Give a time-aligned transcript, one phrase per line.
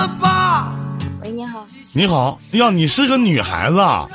[0.00, 0.72] 了吧？
[1.22, 1.66] 喂，你好。
[1.92, 4.08] 你好，呀，你是个女孩子啊！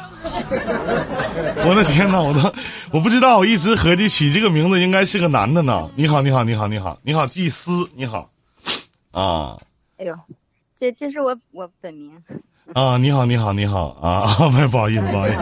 [1.63, 2.53] 我的天哪，我都
[2.91, 5.89] 我不知道，我一直合计起这个名字应该是个男的呢。
[5.95, 8.29] 你好，你好，你好，你好，你好，祭司，你好，
[9.11, 9.57] 啊
[9.97, 10.15] 哎呦，
[10.77, 12.11] 这这是我我本名。
[12.73, 15.37] 啊，你好，你好，你好啊，不 不好意思，不好意思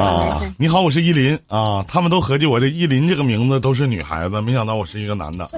[0.00, 5.50] 啊，你好，我是依林啊，他们都合计我这依林这个名字都是女孩子，没想到我是一个男的。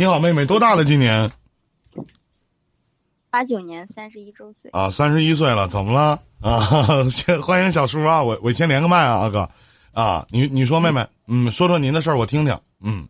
[0.00, 0.82] 你好，妹妹，多大了？
[0.82, 1.30] 今年
[3.28, 4.70] 八九年三十一周岁。
[4.70, 6.58] 啊，三十一岁了，怎么了啊？
[7.12, 9.46] 先欢迎小叔啊，我我先连个麦啊，阿哥
[9.92, 13.06] 啊，你你说妹妹，嗯，说说您的事儿，我听听，嗯，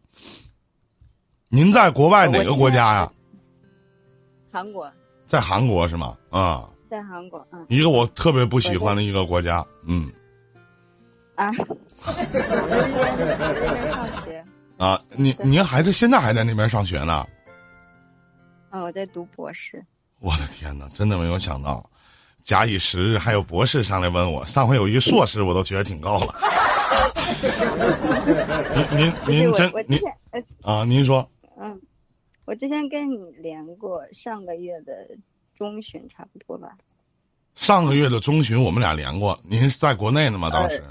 [1.48, 3.12] 您在国外哪个国家呀？
[4.50, 4.91] 韩国。
[5.28, 6.16] 在韩国是吗？
[6.28, 10.10] 啊，在韩国，嗯，一个我特别不喜欢的一个国家，嗯，
[11.36, 11.52] 啊，
[12.02, 14.44] 我在那上学。
[14.80, 17.28] 啊，您您孩子现在还在那边上学呢？
[18.70, 19.84] 啊，我在读博士。
[20.20, 21.84] 我的天哪，真的没有想到，
[22.41, 26.34] 假以时日还有博士上来问我，上回有一个硕士，我都觉得挺高了。
[28.97, 29.98] 您您您真您
[30.62, 31.31] 啊，您说。
[31.59, 31.78] 嗯。
[32.47, 35.06] 我之前跟你连过，上个月的
[35.55, 36.75] 中旬差不多吧。
[37.55, 40.48] 上个月的中旬我们俩连过，您在国内呢吗？
[40.48, 40.83] 当时？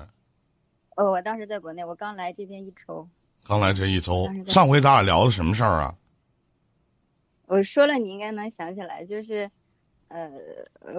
[0.95, 3.09] 哦，我当时在国内，我刚来这边一周。
[3.47, 5.93] 刚来这一周，上回咱俩聊的什么事儿啊？
[7.47, 9.49] 我说了，你应该能想起来，就是，
[10.07, 10.29] 呃，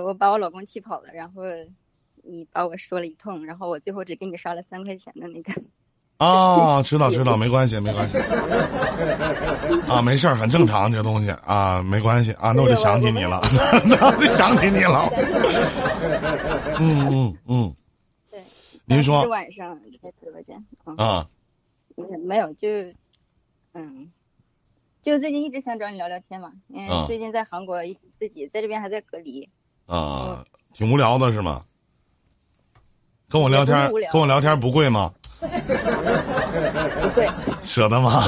[0.04, 1.42] 我把我老公气跑了，然后
[2.24, 5.52] 你把我说了一通，然后我最后只给你刷了三块钱的那个。
[6.18, 8.18] 啊， 知道知道，没关系没关系，
[9.88, 13.40] 啊，没事儿，很正常，这东西啊，没关系啊，那我就想起你了，
[13.86, 15.08] 那我就想起你了。
[16.80, 17.74] 嗯嗯嗯，
[18.30, 18.42] 对，
[18.84, 20.62] 您说晚上在直播间
[20.96, 21.26] 啊，
[22.26, 22.68] 没有就，
[23.74, 24.10] 嗯，
[25.02, 27.80] 就最近一直想找你聊聊天嘛，因为最近在韩国
[28.18, 29.48] 自己在这边还在隔离，
[29.86, 31.64] 啊，挺无聊的是吗？
[33.28, 35.12] 跟我聊天跟我聊天不贵吗？
[35.40, 35.46] 不
[37.14, 37.28] 贵，
[37.62, 38.10] 舍得吗？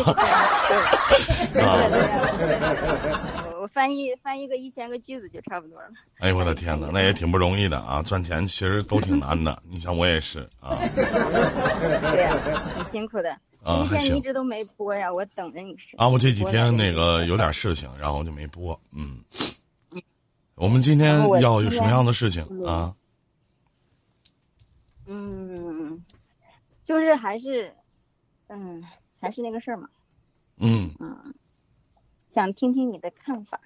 [1.60, 1.76] 啊！
[3.60, 5.88] 我翻译翻译个一千个句子就差不多了。
[6.20, 8.02] 哎呦我的天哪，那也挺不容易的啊！
[8.02, 10.74] 赚钱其实都挺难的，你像我也是啊。
[10.94, 12.36] 对呀，
[12.76, 13.36] 挺辛苦的。
[13.62, 14.16] 啊，还行。
[14.16, 15.96] 一直都没播呀，我等着你是。
[15.96, 18.78] 啊，我这几天那个有点事情，然后就没播。
[18.90, 19.22] 嗯。
[20.54, 22.94] 我们今天要有什么样的事情啊？
[25.06, 26.04] 嗯。
[26.84, 27.72] 就是还是，
[28.48, 28.82] 嗯，
[29.20, 29.88] 还是那个事儿嘛。
[30.58, 30.90] 嗯。
[31.00, 31.34] 嗯。
[32.34, 33.60] 想听听你的看法。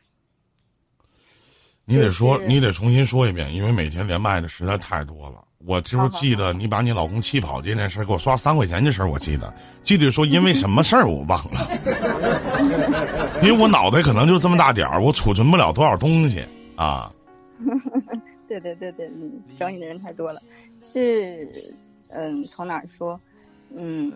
[1.86, 5.42] 你得说，你得重新说一遍，因为每天连麦的实在太多了。
[5.64, 9.52] 我就记得你把你老公气跑这件事给我刷三块钱这事儿，我记得，
[9.82, 11.70] 记得说因为什么事儿我忘了。
[13.42, 16.44] 因为我脑袋可能就这么大点儿，我储存不了多少东西
[16.76, 17.12] 啊。
[18.48, 20.40] 对对对对，嗯，找你的人太多了，
[20.84, 21.48] 是。
[22.08, 23.20] 嗯，从哪儿说？
[23.74, 24.12] 嗯，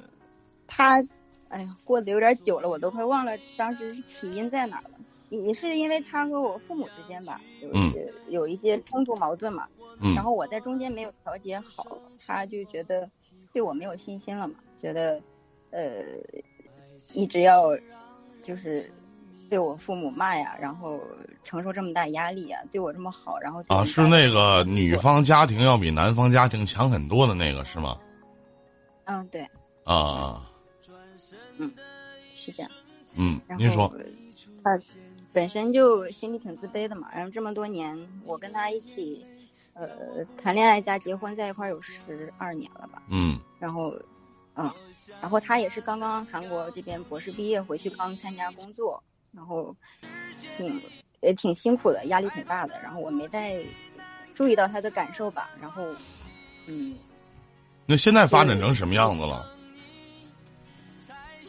[0.68, 1.04] 他，
[1.48, 4.90] 哎呀，过得有点久了，我都快忘了当时是起因在哪儿了。
[5.30, 9.66] 也是因为他和我父母之间吧，有一些有一些冲突矛盾嘛。
[10.00, 10.14] 嗯。
[10.14, 13.08] 然后我在中间没有调节好，他就觉得
[13.52, 15.20] 对我没有信心了嘛，觉得，
[15.70, 16.04] 呃，
[17.14, 17.76] 一直要，
[18.42, 18.90] 就是。
[19.50, 21.00] 被我父母骂呀，然后
[21.42, 27.98] 承受这么大压力呀，对我这么好，然后啊，是那个女方家庭要比男方家庭强很多的那个是吗？
[29.06, 29.44] 嗯，对。
[29.82, 30.48] 啊。
[31.58, 31.68] 嗯，
[32.32, 32.70] 是这样。
[33.16, 33.92] 嗯，您说。
[34.62, 34.78] 他
[35.32, 39.24] 本身就心里挺自卑的嘛，然后这么多年我跟他一起，
[39.74, 43.02] 呃，谈恋爱加结婚在一块有十二年了吧？
[43.08, 43.38] 嗯。
[43.58, 43.94] 然后，
[44.56, 44.70] 嗯，
[45.20, 49.02] 然后他也是刚刚韩国这边博士毕业回去，刚参加工作。
[49.32, 49.74] 然后，
[50.56, 50.82] 挺
[51.20, 52.80] 也挺辛苦的，压力挺大的。
[52.82, 53.62] 然后我没再
[54.34, 55.50] 注意到他的感受吧。
[55.60, 55.84] 然后，
[56.66, 56.96] 嗯，
[57.86, 59.48] 那现在发展成什么样子了？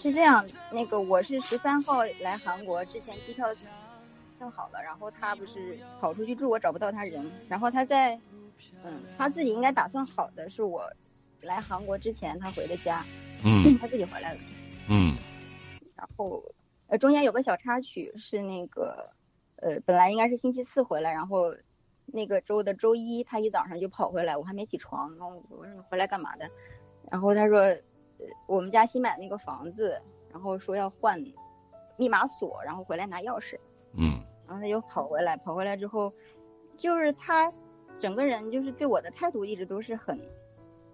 [0.02, 3.46] 是这样，那个我是十三号来韩国，之前机票
[4.40, 7.32] 订好了，然后他不是跑出去住，我找不到他人。
[7.48, 8.20] 然后他在，
[8.84, 10.92] 嗯，他自己应该打算好的是我
[11.42, 13.06] 来韩国之前他回的家，
[13.46, 14.40] 嗯，他自己回来了，
[14.90, 15.16] 嗯，
[15.96, 16.44] 然后。
[16.88, 19.12] 呃，中间有个小插曲是那个，
[19.56, 21.56] 呃，本来应该是星期四回来，然后
[22.06, 26.50] 那个周的周一，他一早上就跑回来，我还没起床，然后我说你回来干嘛的？
[27.10, 27.74] 然后他说，
[28.48, 30.02] 我们家新买那个房子，
[30.32, 31.24] 然后说要换
[31.98, 33.58] 密码锁，然后回来拿钥匙。
[33.94, 34.22] 嗯。
[34.48, 36.12] 然后他又跑回来，跑回来之后，
[36.78, 37.52] 就是他
[37.98, 40.20] 整个人就是对我的态度一直都是很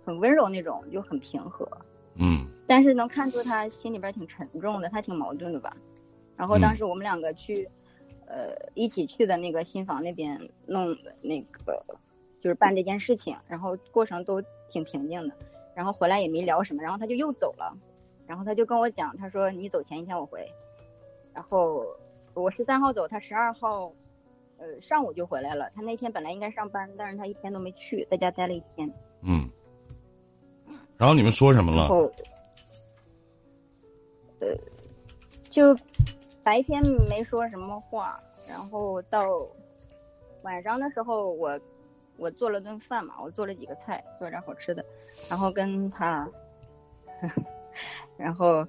[0.05, 1.67] 很温柔那种，就很平和。
[2.15, 2.47] 嗯。
[2.67, 5.75] 但是能看出他心里边挺沉重的，他挺矛盾的吧？
[6.35, 7.67] 然后当时我们两个去，
[8.27, 11.83] 呃，一起去的那个新房那边弄那个，
[12.41, 14.39] 就是办这件事情，然后过程都
[14.69, 15.33] 挺平静的，
[15.77, 17.71] 然后回来也没聊什么，然后他就又走了，
[18.25, 20.51] 然后他就跟我讲，他说你走前一天我回，
[21.35, 21.85] 然后
[22.33, 23.93] 我十三号走，他十二号，
[24.57, 28.91] 呃，上午就回来了，他那天本来应该上班，但是他一天都没去，在家待了一天。
[29.21, 29.47] 嗯。
[30.97, 31.87] 然后你们说什么了？
[34.39, 34.47] 呃，
[35.47, 35.77] 就
[36.41, 39.27] 白天没说什么话，然后到
[40.41, 41.59] 晚上的时候，我
[42.17, 44.83] 我做了顿饭嘛，我做了几个菜，做点好吃的，
[45.29, 46.29] 然后跟他，
[48.17, 48.65] 然后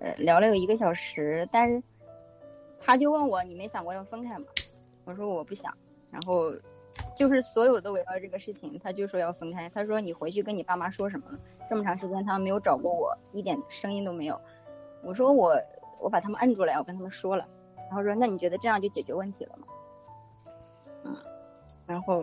[0.00, 1.82] 呃聊了有一个小时，但是
[2.78, 4.46] 他就问我你没想过要分开吗？
[5.04, 5.76] 我说我不想，
[6.10, 6.52] 然后。
[7.16, 9.68] 就是所有的围绕这个事情，他就说要分开。
[9.70, 11.38] 他说你回去跟你爸妈说什么了？
[11.68, 14.40] 这么长时间他们没有找过我，一点声音都没有。
[15.02, 15.60] 我说我
[15.98, 17.44] 我把他们摁住了，我跟他们说了。
[17.88, 19.66] 然后说那你觉得这样就解决问题了吗？
[21.02, 21.16] 嗯。
[21.84, 22.22] 然后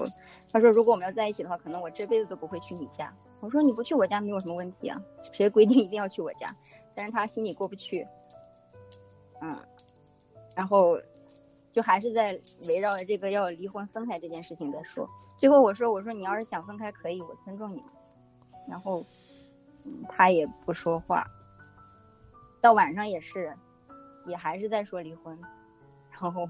[0.51, 3.13] 他说如果我们要在一起的话，可能我这辈子都不会去你家。
[3.39, 5.01] 我说你不去我家没有什么问题啊，
[5.31, 6.47] 谁规定一定要去我家？
[6.93, 8.07] 但是他心里过不去。
[9.41, 9.57] 嗯。
[10.55, 10.99] 然后。
[11.73, 12.37] 就还是在
[12.67, 15.09] 围绕着这个要离婚分开这件事情在说。
[15.37, 17.81] 最后我说：“我说你要是想分开可以，我尊重你。”
[18.67, 19.05] 然后，
[19.85, 21.25] 嗯，他也不说话。
[22.59, 23.55] 到晚上也是，
[24.27, 25.39] 也还是在说离婚。
[26.09, 26.45] 然后，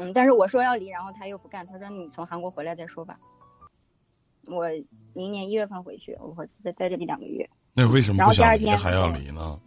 [0.00, 1.66] 嗯，但是我说要离，然后他又不干。
[1.66, 3.20] 他说：“你从韩国回来再说吧。”
[4.46, 4.66] 我
[5.12, 7.48] 明年一月份回去，我会再在这里两个月。
[7.74, 9.60] 那为什么不想离还要离呢？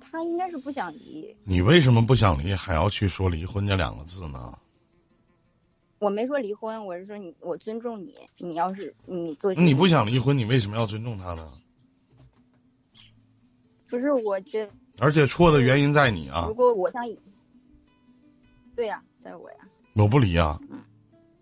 [0.00, 1.36] 他应该是不想离。
[1.44, 4.56] 你为什么不想离，还要去说离婚这两个字呢？
[5.98, 8.14] 我没说离婚，我是说你，我尊重你。
[8.38, 11.52] 你要是你做，你不想离婚，你为什么要尊重他呢？
[13.88, 14.70] 不是，我觉。
[14.98, 16.44] 而且错的原因在你啊！
[16.48, 17.02] 如果我想，
[18.74, 19.58] 对呀，在我呀。
[19.94, 20.58] 我不离啊！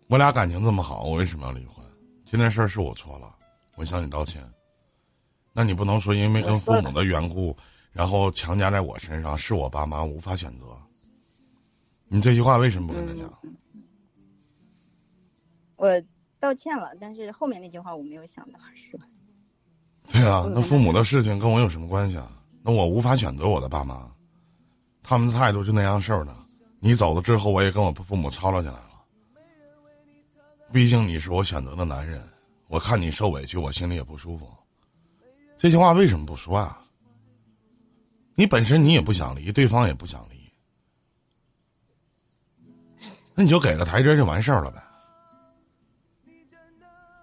[0.08, 1.84] 我俩感情这么好，我为什么要离婚？
[2.24, 3.34] 这件事儿是我错了，
[3.76, 4.42] 我向你道歉。
[5.52, 7.56] 那你不能说因为跟父母的缘故。
[7.92, 10.66] 然后强加在我身上，是我爸妈无法选择。
[12.08, 13.32] 你这句话为什么不跟他讲？
[15.76, 16.02] 我
[16.40, 19.06] 道歉了，但是后面那句话我没有想到，是吧？
[20.10, 22.32] 对啊，那父母的事情跟我有什么关系啊？
[22.66, 24.10] 那我无法选择我的爸妈，
[25.02, 26.34] 他们的态度就那样事儿的。
[26.80, 28.90] 你走了之后，我也跟我父母吵吵起来了。
[30.72, 32.26] 毕竟你是我选择的男人，
[32.68, 34.50] 我看你受委屈，我心里也不舒服。
[35.58, 36.80] 这些话为什么不说啊？
[38.34, 40.50] 你本身你也不想离，对方也不想离，
[43.34, 44.82] 那你就给个台阶就完事儿了呗。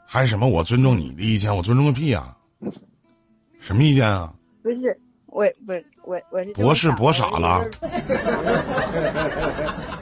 [0.06, 0.48] 还什么？
[0.48, 2.38] 我尊重你的意见，我尊重个屁啊！
[3.60, 4.34] 什么意见啊？
[4.62, 7.68] 不是我，不是我，我是博士博傻了。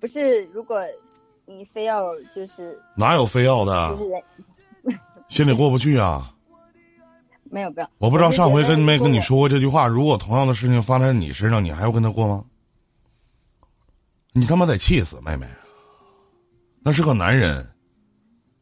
[0.00, 0.80] 不是，如果
[1.44, 2.02] 你非要
[2.34, 3.98] 就是 哪有非要的？
[5.28, 6.32] 心里过不去啊。
[7.50, 7.90] 没有，不要。
[7.98, 9.86] 我不知道上回跟没跟你说过这句话。
[9.86, 12.44] 如果同样的事情发生在你身上，你还要跟他过吗？
[14.32, 15.46] 你他妈得气死，妹妹。
[16.82, 17.68] 那是个男人，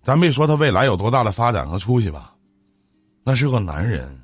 [0.03, 2.35] 咱别说他未来有多大的发展和出息吧。
[3.23, 4.20] 那是个男人，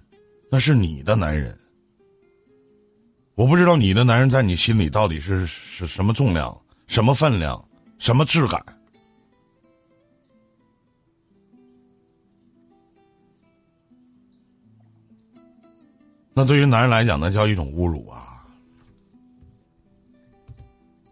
[0.57, 1.55] 那是你的男人。
[3.35, 7.63] 我不知道你的男人在你心里到底是是什么重量、什么分量、
[7.99, 8.65] 什么质感。
[16.33, 18.49] 那对于男人来讲，那叫一种侮辱啊，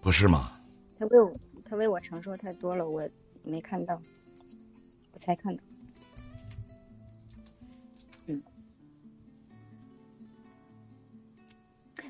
[0.00, 0.58] 不是吗？
[0.98, 1.36] 他为我，
[1.68, 3.06] 他为我承受太多了，我
[3.42, 4.00] 没看到，
[5.12, 5.62] 我才看到。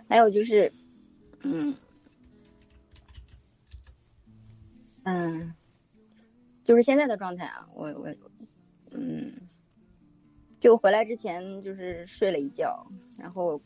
[0.09, 0.73] 还有就是，
[1.43, 1.75] 嗯，
[5.05, 5.55] 嗯，
[6.63, 8.15] 就是现在的状态啊，我我，
[8.93, 9.33] 嗯。
[10.61, 12.87] 就回来之前就是睡了一觉，
[13.19, 13.61] 然后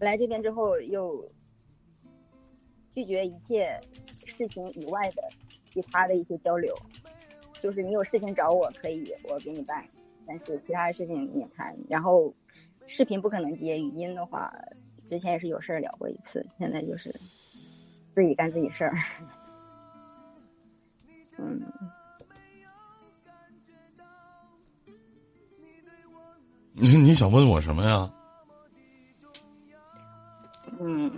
[0.00, 1.30] 来这边之后又
[2.92, 3.78] 拒绝一切
[4.26, 5.22] 事情以外的
[5.68, 6.76] 其他的一些交流，
[7.60, 9.88] 就是你有事情找我可以我给你办，
[10.26, 11.72] 但是其他的事情免谈。
[11.88, 12.34] 然后
[12.86, 14.52] 视频不可能接，语音的话
[15.06, 17.14] 之前也是有事儿聊过一次，现在就是
[18.14, 18.96] 自己干自己事儿，
[21.38, 21.60] 嗯。
[26.76, 28.10] 你你想问我什么呀？
[30.80, 31.08] 嗯，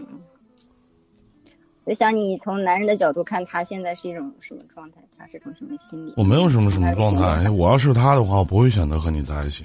[1.84, 5.00] 我想你从男人的角度看，他现在是一种什么状态？
[5.16, 6.12] 他是种什么心理？
[6.14, 7.48] 我没有什么什么状态。
[7.48, 9.64] 我要是他的话，我不会选择和你在一起。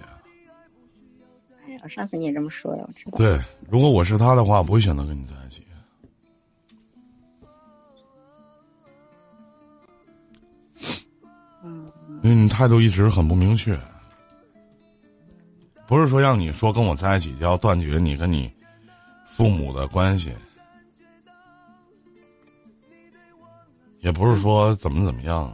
[1.82, 3.18] 哎呀，上次你也这么说了，我知道。
[3.18, 5.66] 对，如果我是他的话，我不会选择跟你在一起。
[11.64, 11.92] 嗯。
[12.22, 13.76] 因为你态度一直很不明确，
[15.88, 18.52] 不是说让你说跟我在一起就要断绝你跟你
[19.26, 20.32] 父母的关系。
[24.02, 25.52] 也不是说怎么怎么样，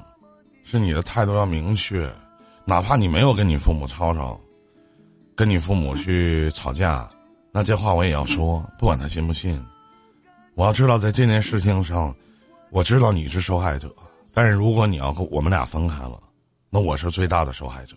[0.66, 2.14] 是你的态度要明确，
[2.66, 4.38] 哪怕你没有跟你父母吵吵，
[5.38, 7.08] 跟你父母去吵架，
[7.52, 9.64] 那这话我也要说，不管他信不信。
[10.56, 12.14] 我要知道在这件事情上，
[12.72, 13.94] 我知道你是受害者，
[14.34, 16.20] 但是如果你要和我们俩分开了，
[16.72, 17.96] 那我是最大的受害者。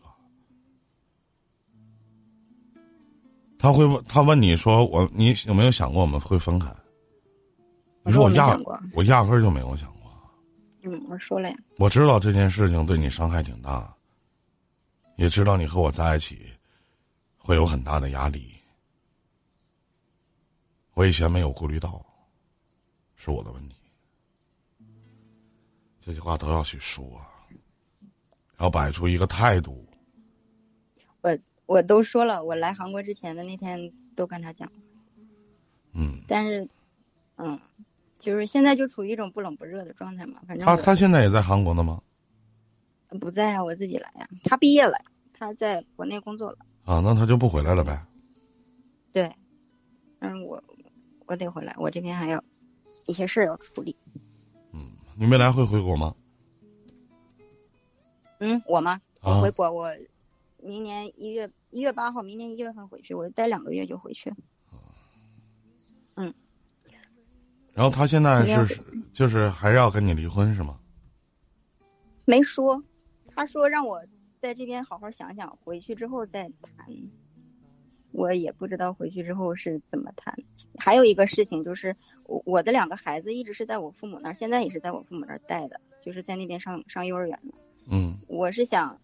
[3.58, 6.68] 他会问他问你说我你有没有想过我们会分开？
[8.04, 8.54] 你说我压
[8.92, 10.12] 我压根儿就没有想过。
[10.82, 11.56] 嗯，我说了呀。
[11.78, 13.90] 我知道这件事情对你伤害挺大，
[15.16, 16.38] 也知道你和我在一起
[17.40, 18.54] 会有很大的压力。
[20.94, 22.04] 我以前没有顾虑到，
[23.16, 23.76] 是我的问题。
[26.00, 27.20] 这句话都要去说，
[28.58, 29.84] 要摆出一个态度。
[31.22, 34.70] 我我都说了，我来韩国之前的那天都跟他讲。
[35.92, 36.20] 嗯。
[36.28, 36.68] 但是，
[37.36, 37.58] 嗯。
[38.18, 42.02] 就是现在就处于一种不冷不热的状态嘛，反正他他现在也在韩国呢吗？
[43.18, 44.28] 不在啊，我自己来呀。
[44.44, 46.58] 他毕业了，他在国内工作了。
[46.84, 48.04] 啊，那他就不回来了呗。
[49.12, 49.30] 对，
[50.20, 50.62] 嗯，我
[51.26, 52.42] 我得回来，我这边还有
[53.06, 53.96] 一些事要处理。
[54.72, 56.14] 嗯，你未来会回国吗？
[58.38, 59.00] 嗯，我吗？
[59.20, 59.94] 回国，我
[60.62, 64.32] 明年一月一月八号，明年一月份回去，我待两个月就回去。
[66.14, 66.32] 嗯。
[67.72, 68.82] 然后他现在是
[69.12, 70.78] 就是还是要跟你离婚是吗？
[72.24, 72.82] 没说，
[73.34, 74.02] 他说让我
[74.40, 76.86] 在这边好好想想，回去之后再谈。
[78.12, 80.34] 我也不知道回去之后是怎么谈。
[80.78, 81.94] 还有一个事情就是，
[82.24, 87.52] 我我的两个孩子一直是在我父母那儿，现在也是在我父母那儿带的，就是在那边上上幼儿园呢。
[87.90, 88.18] 嗯。
[88.26, 88.98] 我是想，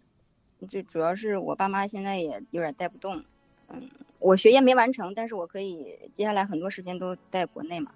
[0.71, 3.23] 就主要是我爸妈现在也有点带不动。
[3.69, 3.91] 嗯，
[4.21, 7.93] 我学业没完成，但是我可以接下来很多时间都在国内嘛。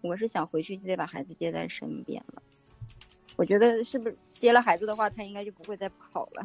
[0.00, 2.42] 我是想回去就得把孩子接在身边了。
[3.36, 6.44] 我觉得是不是接了孩子的话，他应该就不会再跑了。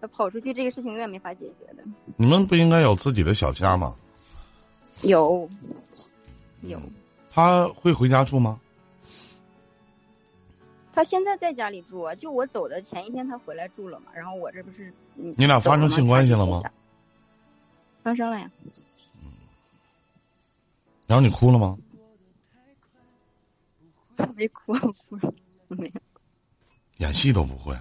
[0.00, 1.82] 他跑出去这个事情永远没法解决的。
[2.16, 3.94] 你们不应该有自己的小家吗？
[5.02, 5.48] 有，
[6.62, 6.80] 有。
[7.28, 8.60] 他会回家住吗？
[10.92, 14.06] 他现在在家里住啊，就我走的前一天他回来住了嘛。
[14.14, 16.62] 然后我这不是你俩发生性关系了吗？
[18.02, 18.50] 发生了呀。
[21.06, 21.76] 然后你哭了吗？
[24.36, 25.32] 没哭，哭了，
[25.68, 25.92] 没有。
[27.00, 27.74] 演戏都不会，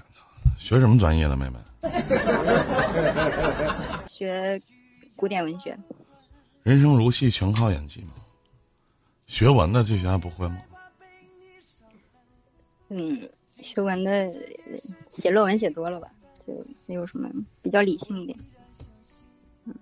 [0.57, 1.59] 学什么专业的，妹妹？
[4.07, 4.59] 学
[5.15, 5.77] 古典文学。
[6.63, 8.13] 人生如戏，全靠演技嘛。
[9.27, 10.57] 学文的这些还不会吗？
[12.87, 13.29] 嗯，
[13.61, 14.31] 学文的
[15.07, 16.07] 写论文写多了吧，
[16.47, 16.53] 就
[16.85, 17.29] 没有什么
[17.61, 18.39] 比较理性一点。
[19.65, 19.75] 嗯，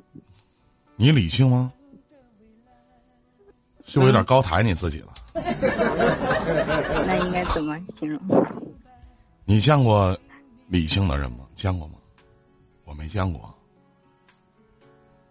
[0.96, 1.72] 你理性吗？
[3.86, 5.14] 是不是有点高抬你自己了？
[7.06, 8.20] 那应该怎么形容？
[9.50, 10.14] 你见过
[10.68, 11.48] 理性的人吗？
[11.56, 11.94] 见过吗？
[12.84, 13.56] 我没见过。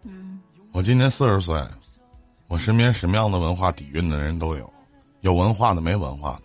[0.05, 0.41] 嗯。
[0.73, 1.63] 我今年四十岁，
[2.49, 4.73] 我身边什么样的文化底蕴的人都有，
[5.21, 6.45] 有文化的，没文化的。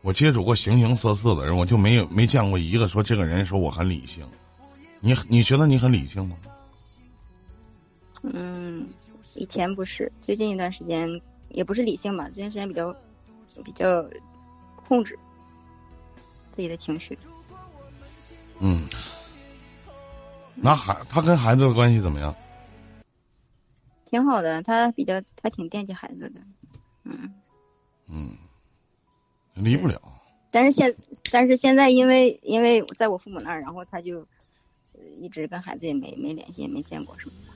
[0.00, 4.26] 我接触过形形色色的人，我就没有没见过一个说这个人说我很理性。
[5.00, 6.38] 你你觉得你很理性吗？
[8.22, 8.88] 嗯，
[9.34, 11.20] 以前不是，最近一段时间。
[11.50, 12.94] 也不是理性吧，最近时间比较
[13.64, 14.04] 比较
[14.76, 15.18] 控制
[16.58, 17.16] 自己的情绪。
[18.58, 18.82] 嗯，
[20.56, 22.34] 那孩他跟孩子的关系怎么样？
[24.06, 26.40] 挺好的，他比较他挺惦记孩子的，
[27.04, 27.32] 嗯。
[28.08, 28.36] 嗯，
[29.54, 30.02] 离不了。
[30.50, 30.92] 但是现
[31.30, 34.26] 但是现在因为因为在我父母那儿，然后他就
[35.20, 37.52] 一直跟孩子也没没联系，也没见过什么的。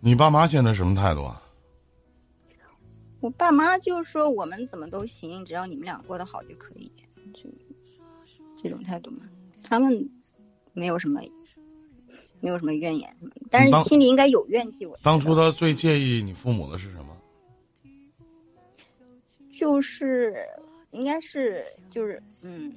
[0.00, 1.41] 你爸妈现在什么态度啊？
[3.22, 6.90] 我爸妈就说我们怎么都行，只要你们俩过得好就可以，
[7.32, 7.48] 就
[8.60, 9.18] 这种态度嘛。
[9.62, 10.10] 他们
[10.72, 11.22] 没有什么，
[12.40, 13.16] 没有什么怨言，
[13.48, 14.84] 但是心里应该有怨气。
[14.84, 17.16] 我当初他最介意你父母的是什么？
[19.52, 20.44] 就是
[20.90, 22.74] 应该是就是嗯。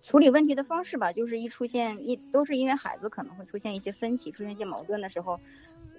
[0.00, 5.38] 处理问题的方式吧，就是一出现一都是因为孩子可能会出现一些分歧，出现一些矛盾的时候，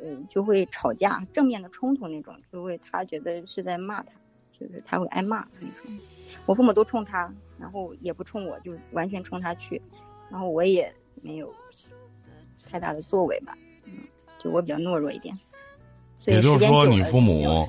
[0.01, 4.12] 嗯，就会吵架，正面的冲突那种，就会他觉得是在骂他，
[4.58, 6.00] 就是他会挨骂那种。
[6.46, 9.82] 我父母都冲他，然后也不冲我，就完全冲他去，
[10.29, 10.91] 然后我也
[11.22, 11.53] 没有
[12.70, 13.94] 太大的作为吧，嗯，
[14.39, 15.38] 就我比较懦弱一点。
[16.25, 17.68] 也就是说，你父母，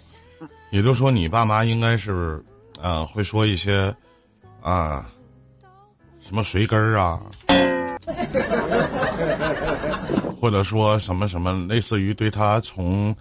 [0.70, 2.42] 也就是说，你爸妈应该是，
[2.80, 3.94] 呃，会说一些，
[4.60, 5.10] 啊，
[6.20, 7.24] 什么随根儿啊。
[10.40, 13.14] 或者说什么什么，类似于对他从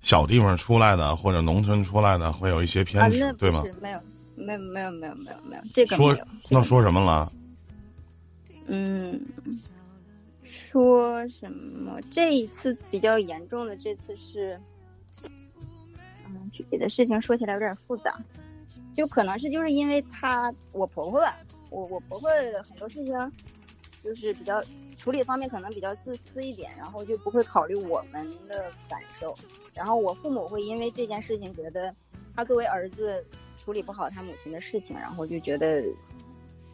[0.00, 3.62] 小地方出来的或者农村出来的，会有一些偏执，对吗？
[3.80, 4.00] 没有，
[4.34, 6.16] 没有，没有，没有，没有，没有这个说
[6.50, 7.32] 那说什么了？
[8.66, 9.20] 嗯，
[10.42, 12.00] 说什么？
[12.10, 14.60] 这一次比较严重的，这次是，
[16.26, 18.18] 嗯，具体的事情说起来有点复杂，
[18.96, 21.36] 就可能是就是因为他我婆婆吧，
[21.70, 22.28] 我我婆婆
[22.68, 23.14] 很多事情。
[24.06, 24.62] 就是比较
[24.96, 29.36] 处理方面可能比较自私一点，然后就不会考虑我们的感受。
[29.74, 31.92] 然后我父母会因为这件事情觉得
[32.34, 33.22] 他作为儿子
[33.62, 35.82] 处理不好他母亲的事情，然后就觉得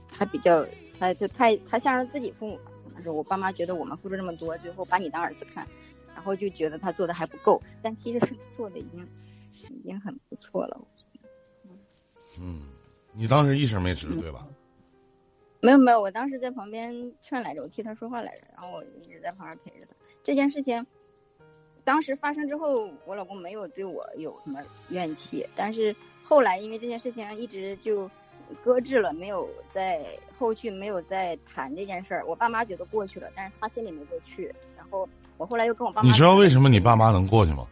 [0.09, 0.65] 他比较
[0.99, 2.61] 他就太他向着自己父母。
[2.85, 5.67] 可能是我爸妈觉得我们付出这么多，最后把你当儿子看，
[6.15, 7.61] 然后就觉得他做的还不够。
[7.81, 9.09] 但其实做的已经
[9.71, 10.79] 已经很不错了。
[12.39, 12.63] 嗯，
[13.13, 14.47] 你当时一声没吱，对吧？
[15.63, 16.93] 没有没有，我当时在旁边
[17.23, 19.95] 劝来着，我替他说话来着，然后我一直在旁边陪着他。
[20.25, 20.85] 这件事情
[21.85, 28.11] 当时发生之后，我老公没有对我有什么怨气，但是后来因为这件事情一直就
[28.65, 30.05] 搁置了，没有在
[30.37, 32.27] 后续没有再谈这件事儿。
[32.27, 34.53] 我爸妈觉得过去了，但是他心里没过去。
[34.77, 37.65] 然后我后来又跟我爸妈，你知道为什么你爸妈能过去吗？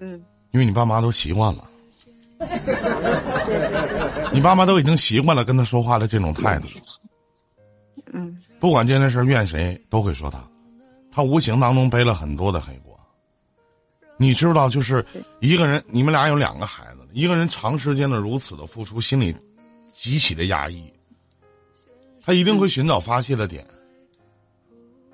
[0.00, 0.22] 嗯，
[0.52, 1.70] 因为你爸妈都习惯了。
[4.32, 6.66] 你爸妈都已经习惯了跟他说话的这种态度。
[8.12, 10.38] 嗯，不管这件事怨谁，都会说他，
[11.10, 12.98] 他无形当中背了很多的黑锅。
[14.18, 15.04] 你知道，就是
[15.40, 19.34] 一个人，你们俩有两个孩子，一个人长时间的如此的付出，心里
[19.92, 20.90] 极其的压抑，
[22.22, 23.66] 他一定会寻找发泄的点。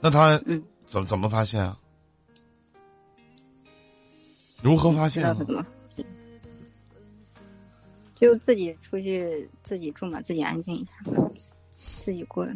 [0.01, 0.41] 那他
[0.87, 1.77] 怎怎么发现啊？
[4.61, 5.35] 如何发现？
[8.23, 10.93] 就自己出去自己住嘛，自己安静一下，
[11.77, 12.47] 自己过。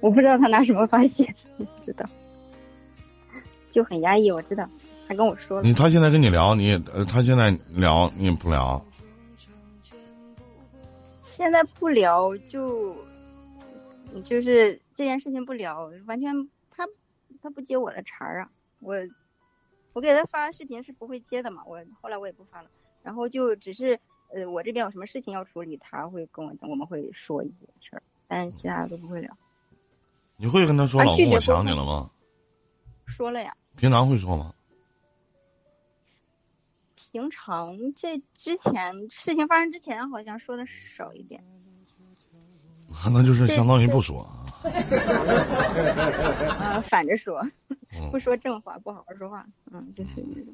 [0.00, 1.22] 我不知道他拿什么发泄，
[1.58, 2.08] 不知道，
[3.68, 4.30] 就很压抑。
[4.30, 4.66] 我知道，
[5.06, 5.62] 他跟我说了。
[5.62, 8.82] 你他现在跟你聊，你呃，他现在聊你也不聊。
[11.20, 12.96] 现在不聊，就
[14.24, 16.32] 就是这件事情不聊，完全
[16.70, 16.86] 他
[17.42, 18.50] 他不接我的茬儿啊。
[18.80, 18.96] 我
[19.92, 22.70] 我给他发视频是不会接的嘛，我后来我也不发了。
[23.06, 24.00] 然后就只是，
[24.34, 29.32] 呃，我这边有什么事情要处理，他会跟我，我们会说一些事儿，但是其他的都不会聊。
[30.36, 32.10] 你会跟他说老公我想你了吗？
[33.06, 33.56] 说了呀。
[33.76, 34.52] 平常会说吗？
[36.96, 41.40] 平常这之前事情发生之前，好像说的少一点。
[43.12, 44.42] 那就是相当于不说啊。
[46.58, 47.40] 啊， 反着说，
[48.10, 50.52] 不说正话，不好好说话，嗯，就是那种。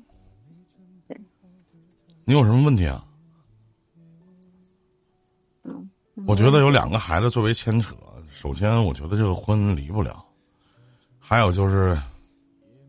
[2.24, 3.04] 你有什么问题啊？
[5.64, 5.90] 嗯，
[6.26, 7.96] 我觉得有两个孩子作为牵扯，
[8.30, 10.24] 首先我觉得这个婚离不了，
[11.18, 12.00] 还有就是，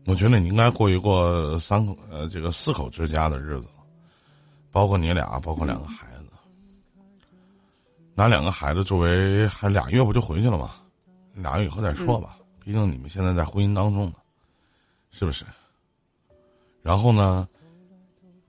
[0.06, 3.68] 我觉得你应该过一过三口呃这个四口之家的日子，
[4.70, 6.26] 包括你俩，包括两个孩子，
[8.14, 10.76] 拿两个孩子作为还俩月不就回去了吗？
[11.34, 14.14] 俩月以后再说吧，毕竟你们现在在婚姻当中呢，
[15.10, 15.44] 是不是？
[16.82, 17.48] 然后呢？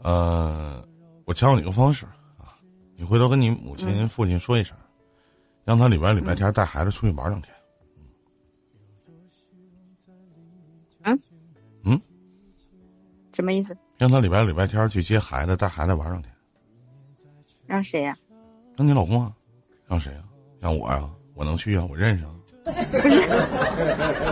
[0.06, 0.88] 呃，
[1.26, 2.06] 我教你个方式
[2.38, 2.54] 啊，
[2.96, 4.78] 你回头跟你母亲、父亲说一声，
[5.63, 7.52] 让他礼拜礼拜天带孩子出去玩两天。
[11.02, 11.20] 嗯
[11.84, 12.00] 嗯，
[13.34, 13.76] 什么意思？
[13.98, 16.32] 让他礼拜礼拜天去接孩子，带孩子玩两天。
[17.65, 18.15] 让谁呀？
[18.78, 19.36] 让你老公啊？
[19.88, 20.24] 让谁啊？
[20.60, 21.10] 让我呀？
[21.34, 21.84] 我能去啊？
[21.89, 22.35] 我认识啊。
[22.65, 22.71] 不
[23.10, 23.21] 是，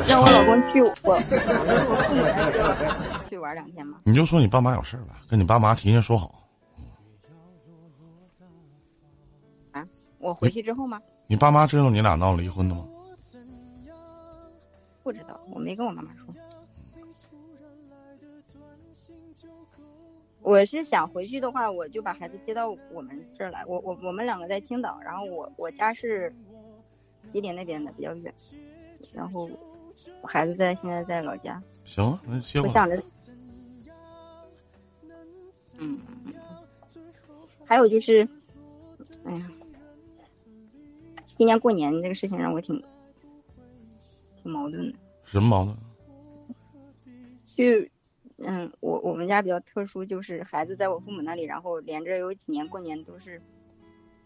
[0.08, 4.00] 让我老公去我我父母那接我去玩两天吗？
[4.04, 6.34] 你就说你爸妈有事吧，跟你爸妈提前说好。
[9.72, 11.00] 啊，我回去之后吗？
[11.28, 12.88] 你爸妈知道你俩闹离婚的吗？
[15.04, 16.26] 不知道，我没跟我妈妈说。
[20.41, 23.63] 我是想回去的话，我就把孩子接到我们这儿来。
[23.65, 26.34] 我我我们两个在青岛，然后我我家是。
[27.34, 28.32] 吉林那边的比较远，
[29.12, 29.50] 然后
[30.22, 31.62] 我孩子在现在在老家。
[31.84, 33.04] 行，那接我想着，
[35.80, 36.00] 嗯，
[37.65, 38.28] 还有就是，
[39.26, 39.52] 哎呀，
[41.34, 42.82] 今年过年这个事情让我挺
[44.41, 44.98] 挺矛盾的。
[45.26, 45.76] 什么矛盾？
[47.48, 47.91] 去，
[48.38, 53.41] 嗯，我我们家比较特殊，就是孩子在我父母那里，然后连着有几年过年都是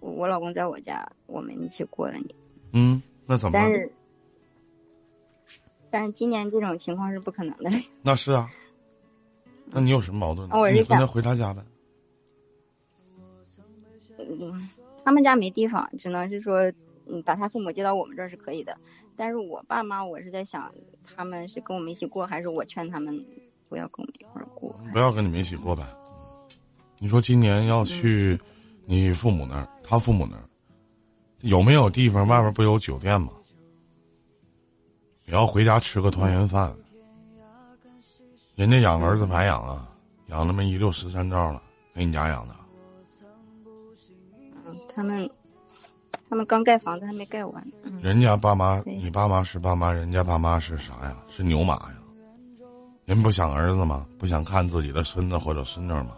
[0.01, 2.35] 我我老公在我家，我们一起过的年。
[2.71, 3.53] 嗯，那怎么？
[3.53, 3.91] 但是，
[5.89, 7.71] 但是今年这种情况是不可能的。
[8.01, 8.49] 那是啊。
[9.69, 10.49] 那你有什么矛盾？
[10.51, 11.61] 我是想回他家呗。
[14.17, 14.69] 嗯，
[15.03, 16.71] 他们家没地方，只能是说，
[17.05, 18.77] 嗯，把他父母接到我们这儿是可以的。
[19.15, 20.71] 但是我爸妈，我是在想，
[21.15, 23.25] 他们是跟我们一起过，还是我劝他们
[23.67, 24.73] 不要跟我们一块儿过？
[24.93, 25.83] 不要跟你们一起过呗。
[26.99, 28.39] 你说今年要去
[28.85, 30.43] 你父母那儿，他父母那儿
[31.47, 32.27] 有没有地方？
[32.27, 33.29] 外面不有酒店吗？
[35.25, 36.73] 也要回家吃个团圆饭。
[38.55, 39.87] 人家养儿子白养啊，
[40.27, 41.61] 养那么一溜十三招了，
[41.93, 42.55] 给你家养的。
[44.65, 45.29] 嗯，他们。
[46.29, 47.63] 他们刚盖房子，还没盖完。
[48.01, 51.15] 人家爸妈，你爸妈是爸妈，人家爸妈是啥呀？
[51.29, 51.95] 是牛马呀？
[53.05, 54.05] 您不想儿子吗？
[54.19, 56.17] 不想看自己的孙子或者孙女吗？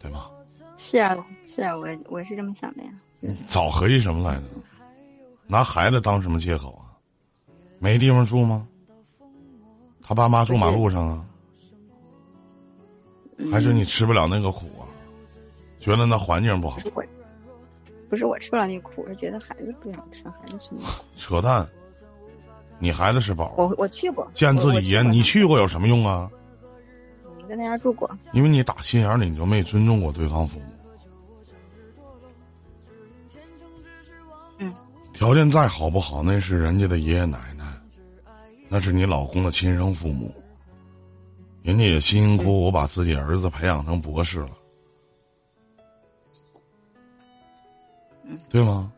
[0.00, 0.28] 对吗？
[0.76, 2.90] 是啊，是啊，我我是这么想的呀。
[3.44, 4.42] 早合计什么来着？
[5.46, 6.94] 拿孩子当什么借口啊？
[7.78, 8.66] 没地方住吗？
[10.02, 11.26] 他爸妈住马路上啊？
[13.50, 14.84] 还是你吃不了那个苦啊？
[15.78, 16.78] 觉得那环境不好？
[18.08, 20.80] 不是我吃不了那苦，是觉得孩子不想吃，孩子什么。
[21.16, 21.66] 扯淡！
[22.78, 23.54] 你孩子是宝。
[23.56, 24.28] 我我去过。
[24.34, 26.30] 见自己爷，你去过有什么用啊？
[27.38, 28.10] 你在那家住过。
[28.32, 30.66] 因为你打心眼里你就没尊重过对方父母。
[35.20, 37.66] 条件再好不好，那是人家的爷爷奶奶，
[38.70, 40.34] 那是你老公的亲生父母。
[41.62, 44.50] 人家也辛辛苦苦把自己儿子培养成博士了。
[48.48, 48.90] 对吗？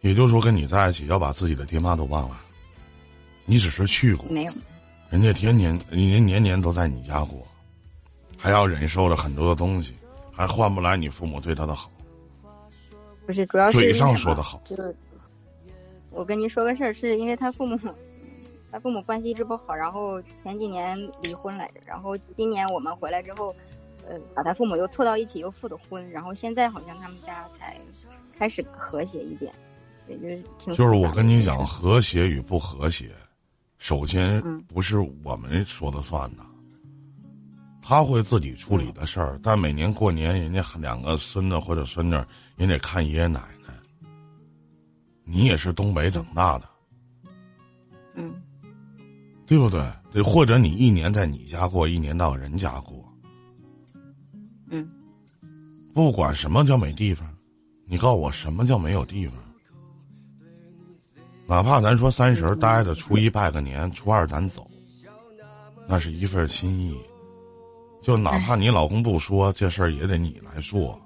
[0.00, 2.40] 也就是说，跟你在一起要把自己的爹妈都忘了，
[3.44, 4.52] 你只是去过，没有，
[5.10, 7.46] 人家天天，人家年年都在你家过，
[8.38, 9.94] 还要忍受着很多的东西，
[10.32, 11.91] 还换不来你父母对他的好。
[13.26, 14.60] 不是，主要是嘴上说的好。
[14.64, 14.76] 就
[16.10, 17.78] 我跟您说个事儿，是因为他父母，
[18.70, 23.54] 他父母关系一直不好，然后前几年离婚来着，然后今年我们回来之后。
[24.08, 27.78] 呃，把他父母又凑到一起，又复的婚，然后现在好像他们家才
[28.36, 29.54] 开始和谐一点，
[30.08, 30.74] 也就是挺。
[30.74, 33.10] 就是我跟你讲，和谐与不和谐，
[33.78, 36.42] 首先不是我们说的算的，
[37.82, 39.38] 他会自己处理的事儿。
[39.42, 42.14] 但每年过年，人家两个孙子或者孙女，
[42.56, 43.74] 也得看爷爷奶奶。
[45.24, 46.68] 你也是东北长大的，
[48.14, 48.34] 嗯，
[49.46, 49.84] 对不对？
[50.10, 53.04] 对，或者你一年在你家过，一年到人家过。
[54.68, 54.88] 嗯，
[55.94, 57.28] 不管什么叫没地方，
[57.86, 59.36] 你告诉我什么叫没有地方？
[61.46, 64.68] 哪怕咱说三十待着，初一拜个年，初二咱走，
[65.86, 66.98] 那是一份心意。
[68.02, 71.00] 就哪怕你老公不说这事儿，也得你来做。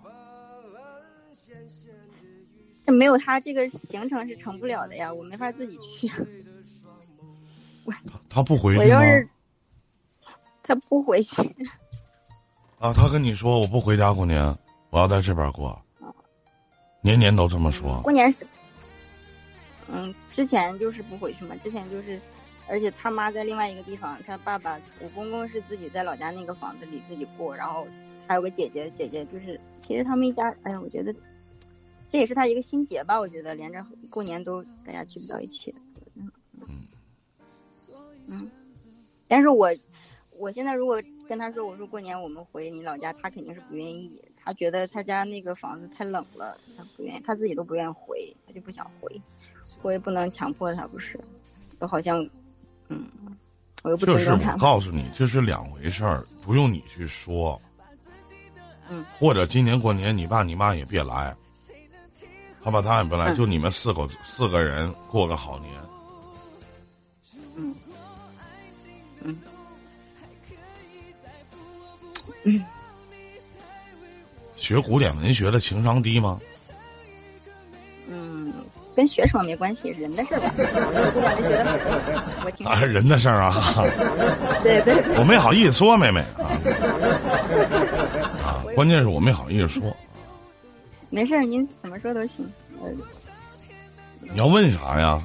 [2.87, 6.09] 这没有他，这个行程是成不了的呀，我没法自己去。
[7.87, 7.94] 他
[8.28, 9.00] 他不回去吗？
[10.62, 11.42] 他不回去。
[12.78, 14.56] 啊，他跟你说我不回家过年，
[14.90, 15.80] 我要在这边过。
[17.02, 18.00] 年年都这么说。
[18.02, 18.38] 过年是，
[19.88, 21.54] 嗯，之前就是不回去嘛。
[21.56, 22.20] 之前就是，
[22.68, 27.87] 而且他妈在另外一个地方，他爸爸我公公是自己在老家那个房子里自己过，然后
[28.26, 31.14] 还有个姐姐，姐姐就是，其实他们一家，哎呀，我觉得
[32.09, 33.18] 这也是他一个心结吧。
[33.18, 35.74] 我觉得连着过年都大家聚不到一起。
[36.14, 36.31] 嗯
[38.29, 38.50] 嗯，
[39.29, 39.74] 但是我。
[40.38, 44.22] 我现在如果跟他说我说过年我们回你老家，他肯定是不愿意。
[44.37, 49.18] 他觉得他家那个房子太冷了，他不愿意，他自己都不愿意回，他就不想回。
[49.81, 51.18] 我也不能强迫他，不是？
[51.81, 52.29] 就好像，
[52.88, 53.07] 嗯，
[53.83, 57.61] 我又不这是我告诉你，这是两回事儿，不用你去说。
[58.88, 59.05] 嗯。
[59.18, 61.35] 或者今年过年你爸你妈也别来，
[62.62, 62.81] 他爸？
[62.83, 65.72] 他也不来，就你们四口四个人过个好年。
[67.57, 67.75] 嗯。
[69.22, 69.37] 嗯。
[74.55, 76.40] 学古典文学的情商低吗？
[78.96, 80.54] 嗯，跟学什么没关系，人的事儿吧。
[82.44, 83.52] 我觉得啊，人的事儿啊。
[84.62, 84.94] 对对。
[85.18, 86.56] 我没好意思说，妹妹啊。
[88.42, 89.94] 啊，关键是我没好意思说。
[91.11, 92.50] 没事儿，您怎么说都行。
[94.20, 95.22] 你要问啥呀？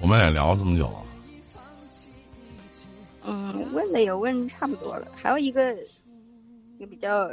[0.00, 1.02] 我们也聊这么久了。
[3.24, 5.76] 嗯，问的也问差不多了，还有一个。
[6.90, 7.30] 比较，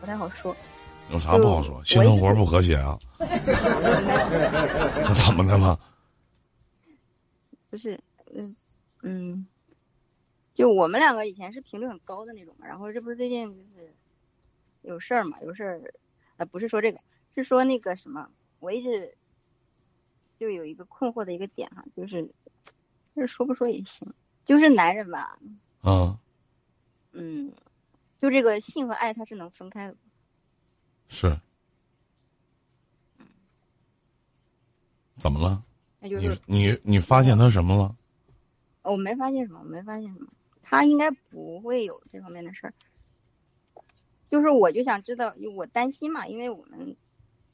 [0.00, 0.56] 不太好说。
[1.12, 1.82] 有啥不好说？
[1.84, 2.98] 性生活不和谐啊？
[3.18, 3.26] 那
[5.14, 5.78] 怎么的了？
[7.68, 7.98] 不是，
[8.32, 8.56] 嗯，
[9.02, 9.46] 嗯，
[10.54, 13.92] 就我们两个以前是频率很高的那种嘛，然后这不是最近就是
[14.82, 15.80] 有事儿嘛，有事儿，
[16.36, 16.98] 呃，不是说这个，
[17.34, 18.28] 是说那个什么，
[18.60, 19.16] 我一直
[20.38, 22.24] 就有一个困惑的一个点哈，就是
[23.14, 24.12] 就是说不说也行，
[24.46, 25.38] 就是男人吧，
[25.82, 26.18] 啊，
[27.12, 27.52] 嗯，
[28.20, 29.94] 就这个性和爱它是能分开的，
[31.10, 31.38] 是，
[35.16, 35.62] 怎么了？
[36.08, 37.94] 就是你你发现他什么了？
[38.82, 40.28] 我没发现什么，我没发现什么，
[40.62, 42.74] 他应该不会有这方面的事儿。
[44.30, 46.96] 就是我就想知道，我担心嘛，因为我们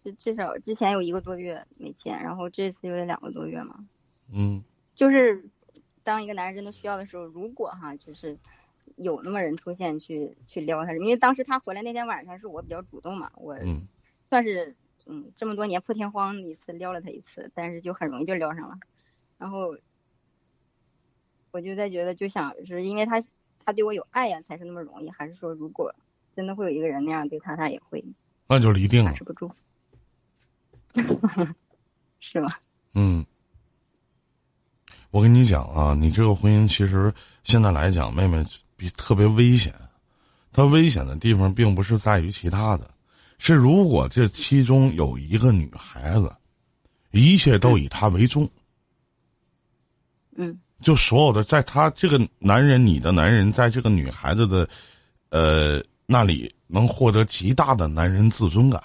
[0.05, 3.89] 就至少之前有一个多月没见，然后这次又有两个多月嘛。
[4.31, 4.63] 嗯
[4.95, 5.49] 就是
[6.05, 8.39] 当一个男人真的需要的时候，如果哈，就是
[8.97, 13.87] 有那么人出现去去撩他，因为当时他回来那天晚上是我比较主动嘛，我嗯。
[14.29, 14.75] 算是
[15.07, 18.77] 嗯这么多年破天荒一次撩了他一次，但是就很容易就撩上了，
[19.39, 19.77] 然后
[21.53, 23.23] 我就在觉得，就想是因为他
[23.65, 25.95] 他对我有爱呀，才是那么容易，还是说如果
[26.35, 28.05] 真的会有一个人那样对他，他也会
[28.49, 29.17] 那就离定了把。
[29.17, 29.51] 持不住，
[32.19, 32.51] 是吗？
[32.95, 33.25] 嗯，
[35.13, 38.43] 我跟你讲啊，你这个婚姻其实现在来讲，妹妹
[38.77, 39.75] 比特别危险。
[40.53, 42.91] 它危险的地方并不是在于其他的，
[43.39, 46.35] 是如果这其中有一个女孩子，
[47.11, 48.49] 一切都以她为重，
[50.37, 54.69] 嗯就所有的在他这个男人，你的男人，在这个女孩子的，
[55.31, 58.83] 呃那里能获得极大的男人自尊感，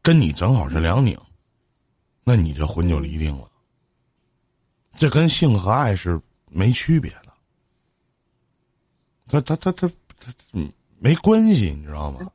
[0.00, 1.18] 跟你正好是两拧，
[2.22, 3.50] 那你这婚就离定了。
[4.96, 6.20] 这跟性和爱是
[6.50, 7.25] 没区别的，
[9.28, 12.30] 他他他他他嗯没关系，你知道吗？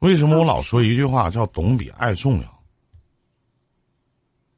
[0.00, 2.62] 为什么我老说一句话叫“懂比爱重要”？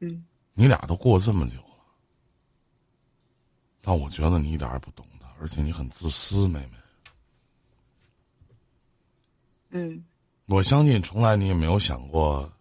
[0.01, 1.85] 嗯你俩都过这么久了，
[3.81, 6.73] 但我觉得你一点儿也不懂他，而且你很自私，妹妹。
[9.71, 10.05] 嗯
[10.47, 12.53] 我相信从来你也没有想过，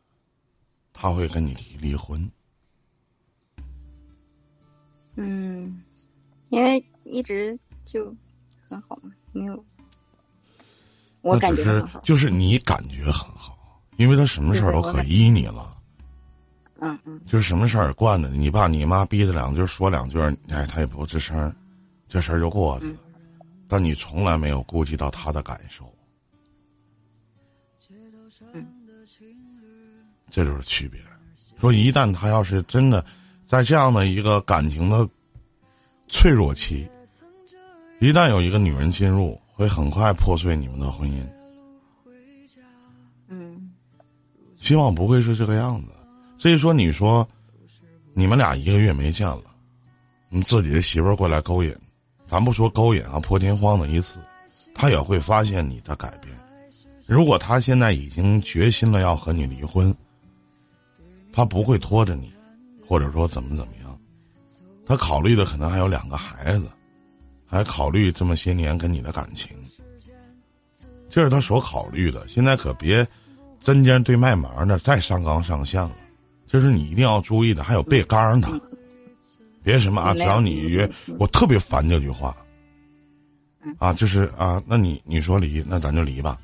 [0.93, 2.31] 他会跟你提离婚。
[5.15, 5.84] 嗯，
[6.49, 7.60] 因为一直
[7.91, 8.15] 就
[8.69, 9.65] 很好嘛，没有，
[11.21, 11.99] 我只是觉很好。
[12.01, 13.58] 就是你感觉很好，
[13.97, 15.77] 因为他什么事儿都可依你了，
[16.80, 21.54] 嗯嗯就是什么事儿惯着你，你爸你妈逼他两句说两句，哎，他也不吱声，
[22.08, 22.95] 这事儿就过去了。
[23.67, 25.93] 但你从来没有顾及到他的感受，
[28.54, 28.65] 嗯
[30.30, 31.01] 这就是区别。
[31.60, 33.06] 说一旦他要是真的
[33.45, 35.08] 在这样的一个感情的
[36.08, 36.89] 脆弱期，
[38.01, 41.23] 一旦有一个女人进入，会很快破碎你们的婚姻。
[43.27, 43.71] 嗯
[44.57, 45.91] 希望不会是这个样子。
[46.35, 47.27] 所以说，你说
[48.15, 49.43] 你们俩一个月没见了，
[50.29, 51.75] 你自己的媳妇儿过来勾引，
[52.25, 54.17] 咱不说勾引啊，破天荒的一次，
[54.73, 56.35] 他也会发现你的改变。
[57.05, 59.95] 如果他现在已经决心了要和你离婚，
[61.31, 62.33] 他不会拖着你，
[62.87, 63.95] 或者说怎么怎么样，
[64.87, 66.67] 他考虑的可能还有两个孩子，
[67.51, 69.49] 还考虑这么些年跟你的感情，
[71.09, 72.25] 这是他所考虑的。
[72.25, 73.05] 现在可别
[73.59, 75.91] 针尖对麦芒的再上纲上线了，
[76.47, 77.61] 这是你一定要注意的。
[77.61, 78.47] 还有背刚的，
[79.61, 82.33] 别什么啊，只要你约，我特别烦这句话。
[83.77, 86.39] 啊，就是啊，那你你说离，那咱就离吧。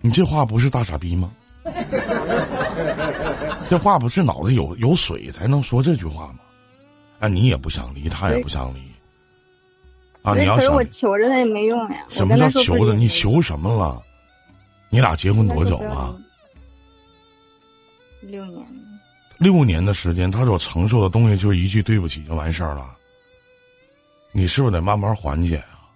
[0.00, 1.30] 你这话不是大傻逼吗？
[3.68, 6.40] 这话不是脑袋有有水才能说这句话吗？
[7.24, 8.80] 啊，你也不想离，他也不想离。
[10.20, 12.04] 啊，你要想我求着他也没用呀。
[12.10, 12.92] 什么叫求着？
[12.92, 14.02] 你求什么了？
[14.90, 16.14] 你俩结婚多久了？
[18.20, 18.66] 六年。
[19.38, 22.94] 六年的时间，他所承受的东西就是一句对不起就完事儿了。
[24.32, 25.88] 你是不是得慢慢缓解啊？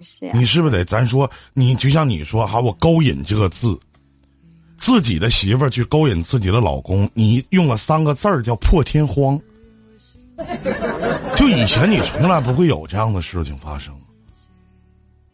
[0.00, 0.32] 是呀。
[0.32, 1.28] 你是不是得咱说？
[1.54, 3.76] 你就像你说哈，我勾引这个字，
[4.78, 9.40] 自己的媳妇儿去勾引自己的老公，你用了三个字儿叫破天荒。
[11.36, 13.94] 就以前你从来不会有这样的事情发生。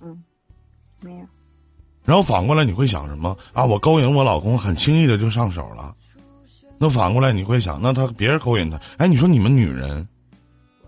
[0.02, 0.22] 嗯，
[1.00, 1.20] 没有。
[2.04, 3.64] 然后反过来你会想什么啊？
[3.64, 5.94] 我勾引我老公很轻易的就上手了。
[6.78, 10.06] 那反过来你会想，那他别人勾引他，哎，你说你们女人，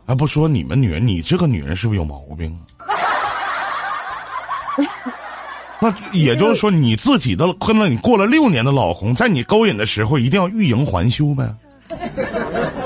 [0.06, 2.58] 哎不说你们女人，你这个女人是不是有毛病？
[5.80, 11.54] 那也就是说，你自己的跟了你过了六年的老公，在你勾引的时候，一定要欲迎还休呗，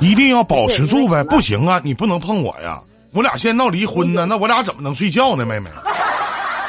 [0.00, 1.22] 一定要保持住呗。
[1.24, 2.82] 不行啊，你不能碰我呀！
[3.12, 5.70] 我俩现在闹离婚呢，那我俩怎么能睡觉呢，妹妹？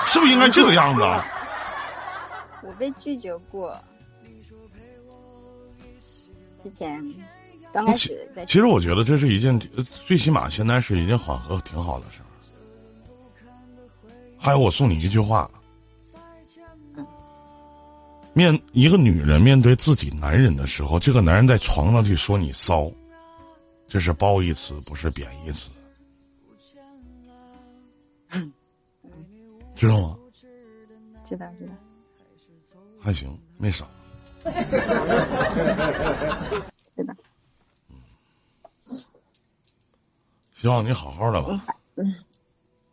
[0.05, 1.01] 是不是应该这个样子？
[2.63, 3.77] 我被拒绝过。
[6.63, 7.01] 之前
[7.71, 8.45] 刚开始在。
[8.45, 9.59] 其实我觉得这是一件，
[10.05, 12.27] 最起码现在是一件缓和挺好的事儿。
[14.37, 15.49] 还有，我送你一句话：
[18.33, 22.89] 面一个女人面对自己男人的时候，这个男人在床上去说你骚，
[23.89, 25.69] 这是褒义词，不是贬义词。
[29.75, 30.15] 知道吗？
[31.27, 31.73] 知道知道。
[32.99, 33.89] 还行，没少。
[34.43, 34.53] 对
[37.03, 37.15] 吧？
[37.89, 37.95] 嗯。
[40.53, 41.65] 希望你好好的吧。
[41.95, 42.13] 嗯。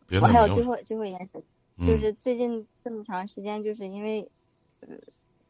[0.06, 1.44] 别我还有最后最后一件事，
[1.87, 4.30] 就是最近这么长时间，就是因为，
[4.80, 4.88] 呃，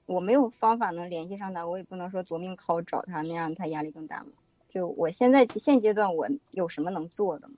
[0.07, 4.27] 我没有方法能联系上他，我也不能说夺命 call 找他，那样他压力更大嘛。
[4.69, 7.55] 就我现在现阶段，我有什么能做的吗？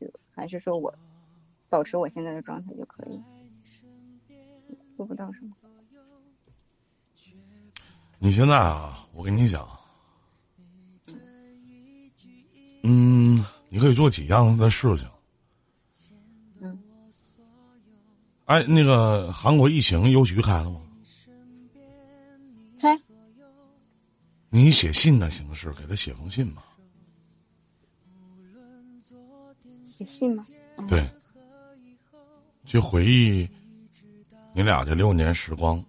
[0.00, 0.94] 就还是说我。
[1.68, 3.22] 保持我现在的状态就可以，
[4.96, 5.52] 做不到什么。
[8.18, 9.64] 你现在啊，我跟你讲，
[12.82, 15.08] 嗯，你可以做几样的事情。
[16.60, 16.76] 嗯。
[18.46, 20.80] 哎，那个韩国疫情邮局开了吗？
[24.50, 26.62] 你写信的形式给他写封信嘛？
[29.84, 30.44] 写信吗？
[30.88, 31.08] 对。
[32.64, 33.48] 去回忆
[34.52, 35.82] 你俩这六年时光，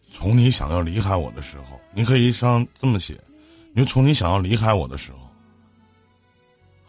[0.00, 3.18] 从你想要离开我的时候，你可以上这么写：，
[3.74, 5.18] 你就从你想要离开我的时候，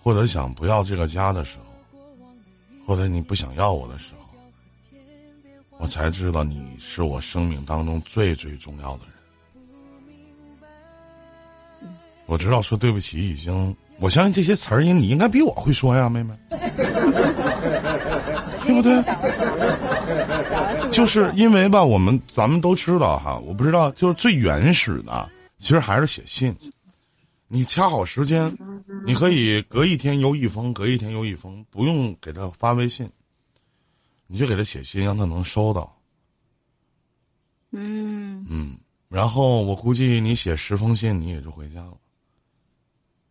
[0.02, 1.98] 或者想不要这个家的时候，
[2.86, 4.36] 或者你不想要我的时候，
[5.78, 9.23] 我才知道你是我生命当中最最重要的人。
[12.26, 13.76] 我知道说对不起已经。
[14.00, 16.34] 我相信这些词儿，你应该比我会说呀，妹妹，
[18.60, 19.02] 对不对？
[20.92, 26.54] 就是因为吧，我们咱们都知道哈，我不知道，就是最原始的，其实还是写信。
[27.48, 28.52] 你掐好时间，
[29.06, 33.08] 你可以隔一天邮一封，隔一天邮一封，不用给他发微信，
[34.28, 35.96] 你就给他写信，让他能收到。
[37.72, 38.76] 嗯嗯，
[39.08, 41.94] 然后我估计你写十封信，你也就回家了。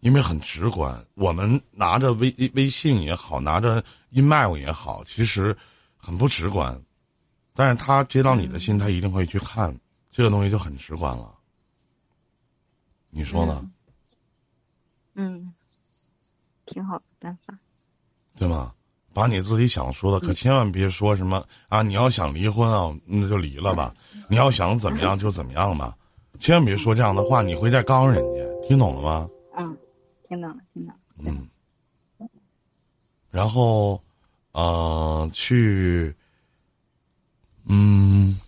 [0.03, 5.57] 因为很直观，我们拿着微微信也好，拿着 email 也好，其实
[5.97, 6.77] 很不直观。
[7.55, 9.73] 但是他接到你的信，他一定会去看，
[10.11, 11.33] 这个东西就很直观了。
[13.11, 13.65] 你说呢？
[15.15, 15.55] 嗯，
[16.67, 17.57] 挺好的办法，
[18.35, 18.75] 对吗？
[19.15, 21.81] 把你自己想说的，可千万别说什么啊！
[21.81, 23.95] 你要想离婚啊，那就离了吧；
[24.29, 25.97] 你要想怎么样就怎么样吧，
[26.41, 29.29] 千万别说这样的话，你会在刚人家，听懂了吗？
[29.57, 29.79] 嗯。
[30.33, 31.01] 听到了，听到了。
[31.19, 31.47] 嗯，
[33.31, 34.03] 然后，
[34.53, 36.17] 呃，去，
[37.65, 38.41] 嗯，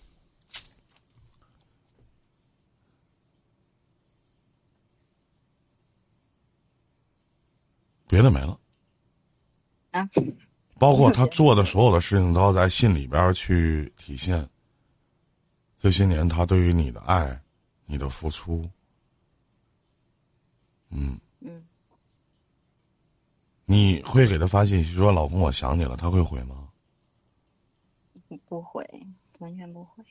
[8.07, 8.59] 别的没了。
[9.91, 10.09] 啊。
[10.79, 14.49] 包括他做的所有的事情，都要在信里边去体现。
[15.77, 17.39] 这些年，他对于你的爱，
[17.85, 18.67] 你的付出。
[20.89, 21.63] 嗯嗯。
[23.67, 26.69] 你会给他发信息说：“老公，我想你了。”他会回吗？
[28.47, 28.85] 不回，
[29.39, 30.05] 完全不会。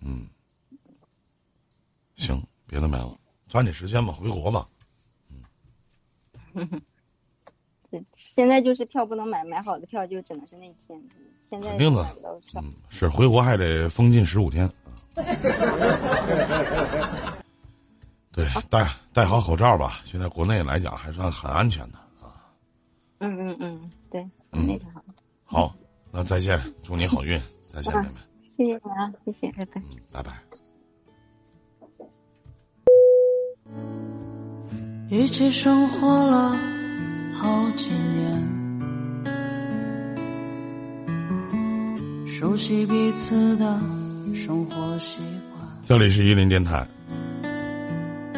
[0.00, 0.28] 嗯，
[2.16, 3.16] 行，别的没了，
[3.48, 4.68] 抓紧时间吧，回国吧。
[6.54, 6.82] 嗯。
[8.16, 11.02] 现在就是票不能买，买好的票就只能是那天。
[11.48, 12.04] 现在肯定的，
[12.56, 14.68] 嗯，是回国还得封禁十五天。
[18.36, 20.00] 对，戴戴好口罩吧。
[20.04, 22.52] 现在国内来讲还算很安全的啊。
[23.20, 25.00] 嗯嗯嗯，对，那挺好。
[25.42, 25.74] 好，
[26.12, 27.40] 那再见，祝你好运，
[27.72, 28.08] 再见，妹妹。
[28.58, 29.80] 谢谢你啊，谢谢，拜拜。
[29.80, 30.34] 嗯，拜拜。
[35.08, 36.54] 一起生活了
[37.34, 38.46] 好几年，
[42.26, 43.80] 熟悉彼此的
[44.34, 45.16] 生活习
[45.54, 45.66] 惯。
[45.82, 46.86] 这里是伊林电台。